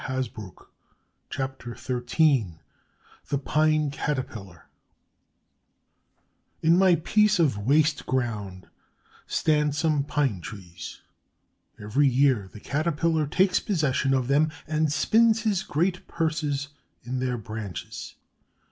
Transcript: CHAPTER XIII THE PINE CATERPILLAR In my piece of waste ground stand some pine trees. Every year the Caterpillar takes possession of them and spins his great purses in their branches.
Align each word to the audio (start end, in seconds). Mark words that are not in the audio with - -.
CHAPTER 1.29 1.75
XIII 1.75 2.55
THE 3.29 3.37
PINE 3.37 3.91
CATERPILLAR 3.91 4.67
In 6.63 6.75
my 6.75 6.95
piece 6.95 7.37
of 7.37 7.59
waste 7.59 8.07
ground 8.07 8.65
stand 9.27 9.75
some 9.75 10.03
pine 10.03 10.41
trees. 10.41 11.01
Every 11.79 12.07
year 12.07 12.49
the 12.51 12.59
Caterpillar 12.59 13.27
takes 13.27 13.59
possession 13.59 14.15
of 14.15 14.27
them 14.27 14.49
and 14.65 14.91
spins 14.91 15.41
his 15.43 15.61
great 15.61 16.07
purses 16.07 16.69
in 17.03 17.19
their 17.19 17.37
branches. 17.37 18.15